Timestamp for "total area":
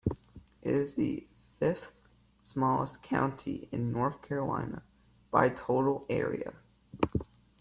5.49-6.55